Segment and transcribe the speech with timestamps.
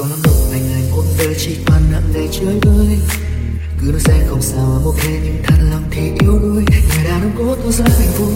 [0.00, 2.98] có một ngày ngày một giờ chỉ toàn nặng ngày chơi vơi
[3.80, 6.64] cứ nói sẽ không sao mà ok nhưng thật lòng thì yếu đuối.
[6.88, 8.28] Người đàn ông cố tỏ ra hạnh phúc,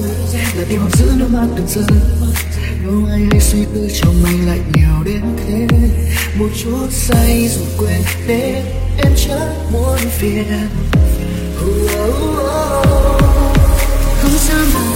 [0.56, 1.84] là tim hồng giữ nước mắt đừng rơi
[2.84, 5.66] đâu ai hay suy tư trong anh lại nhiều đến thế.
[6.38, 8.62] Một chút say dù quên để
[8.98, 10.44] em chẳng muốn phiền.
[14.22, 14.93] Không sao mà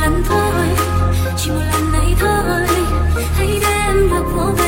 [0.00, 0.66] lần thôi
[1.36, 2.66] chỉ một lần này thôi.
[3.36, 4.67] Hãy để em được vô về